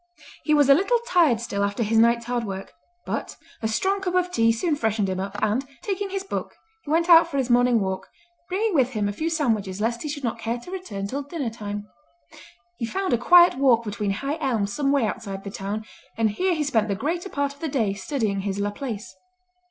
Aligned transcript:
He 0.45 0.55
was 0.55 0.67
a 0.67 0.73
little 0.73 0.97
tired 1.07 1.39
still 1.39 1.63
after 1.63 1.83
his 1.83 1.99
night's 1.99 2.25
hard 2.25 2.43
work, 2.43 2.73
but 3.05 3.35
a 3.61 3.67
strong 3.67 4.01
cup 4.01 4.15
of 4.15 4.31
tea 4.31 4.51
soon 4.51 4.75
freshened 4.75 5.07
him 5.07 5.19
up 5.19 5.37
and, 5.43 5.63
taking 5.83 6.09
his 6.09 6.23
book, 6.23 6.55
he 6.83 6.89
went 6.89 7.07
out 7.07 7.27
for 7.27 7.37
his 7.37 7.51
morning 7.51 7.79
walk, 7.79 8.09
bringing 8.49 8.73
with 8.73 8.93
him 8.93 9.07
a 9.07 9.13
few 9.13 9.29
sandwiches 9.29 9.79
lest 9.79 10.01
he 10.01 10.09
should 10.09 10.23
not 10.23 10.39
care 10.39 10.57
to 10.57 10.71
return 10.71 11.05
till 11.05 11.21
dinner 11.21 11.51
time. 11.51 11.87
He 12.79 12.85
found 12.87 13.13
a 13.13 13.17
quiet 13.19 13.59
walk 13.59 13.83
between 13.83 14.09
high 14.13 14.39
elms 14.41 14.73
some 14.73 14.91
way 14.91 15.05
outside 15.05 15.43
the 15.43 15.51
town, 15.51 15.85
and 16.17 16.31
here 16.31 16.55
he 16.55 16.63
spent 16.63 16.87
the 16.87 16.95
greater 16.95 17.29
part 17.29 17.53
of 17.53 17.59
the 17.59 17.69
day 17.69 17.93
studying 17.93 18.39
his 18.39 18.57
Laplace. 18.57 19.15